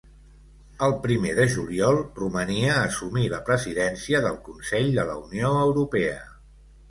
[0.85, 6.19] Al primer de juliol, Romania assumí la Presidència del Consell de la Unió Europea.